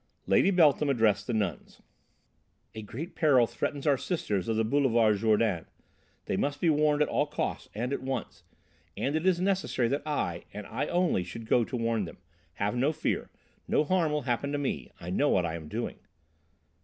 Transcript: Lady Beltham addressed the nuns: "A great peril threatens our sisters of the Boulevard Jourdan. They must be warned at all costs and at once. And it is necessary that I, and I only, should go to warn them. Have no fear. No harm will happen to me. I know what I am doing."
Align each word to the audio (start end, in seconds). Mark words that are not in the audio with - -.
Lady 0.25 0.49
Beltham 0.49 0.89
addressed 0.89 1.27
the 1.27 1.31
nuns: 1.33 1.79
"A 2.73 2.81
great 2.81 3.13
peril 3.13 3.45
threatens 3.45 3.85
our 3.85 3.99
sisters 3.99 4.47
of 4.47 4.55
the 4.55 4.63
Boulevard 4.63 5.17
Jourdan. 5.17 5.67
They 6.25 6.35
must 6.35 6.59
be 6.59 6.71
warned 6.71 7.03
at 7.03 7.07
all 7.07 7.27
costs 7.27 7.69
and 7.75 7.93
at 7.93 8.01
once. 8.01 8.41
And 8.97 9.15
it 9.15 9.27
is 9.27 9.39
necessary 9.39 9.87
that 9.89 10.01
I, 10.03 10.45
and 10.55 10.65
I 10.65 10.87
only, 10.87 11.23
should 11.23 11.45
go 11.45 11.63
to 11.63 11.77
warn 11.77 12.05
them. 12.05 12.17
Have 12.53 12.75
no 12.75 12.91
fear. 12.91 13.29
No 13.67 13.83
harm 13.83 14.11
will 14.11 14.23
happen 14.23 14.51
to 14.53 14.57
me. 14.57 14.89
I 14.99 15.11
know 15.11 15.29
what 15.29 15.45
I 15.45 15.53
am 15.53 15.67
doing." 15.67 15.99